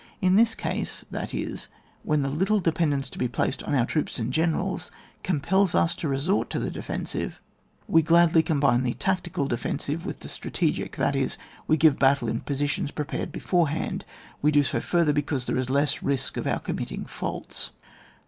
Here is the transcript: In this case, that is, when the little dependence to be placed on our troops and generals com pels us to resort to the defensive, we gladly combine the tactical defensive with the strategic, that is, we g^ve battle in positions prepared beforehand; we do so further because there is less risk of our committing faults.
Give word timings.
In 0.19 0.35
this 0.35 0.55
case, 0.55 1.05
that 1.11 1.31
is, 1.31 1.69
when 2.01 2.23
the 2.23 2.29
little 2.29 2.59
dependence 2.59 3.07
to 3.11 3.19
be 3.19 3.27
placed 3.27 3.61
on 3.61 3.75
our 3.75 3.85
troops 3.85 4.17
and 4.17 4.33
generals 4.33 4.89
com 5.23 5.39
pels 5.39 5.75
us 5.75 5.93
to 5.97 6.07
resort 6.07 6.49
to 6.49 6.57
the 6.57 6.71
defensive, 6.71 7.39
we 7.87 8.01
gladly 8.01 8.41
combine 8.41 8.81
the 8.81 8.95
tactical 8.95 9.47
defensive 9.47 10.03
with 10.03 10.21
the 10.21 10.27
strategic, 10.27 10.95
that 10.95 11.15
is, 11.15 11.37
we 11.67 11.77
g^ve 11.77 11.99
battle 11.99 12.29
in 12.29 12.39
positions 12.39 12.89
prepared 12.89 13.31
beforehand; 13.31 14.03
we 14.41 14.49
do 14.49 14.63
so 14.63 14.79
further 14.79 15.13
because 15.13 15.45
there 15.45 15.59
is 15.59 15.69
less 15.69 16.01
risk 16.01 16.35
of 16.35 16.47
our 16.47 16.57
committing 16.61 17.05
faults. 17.05 17.69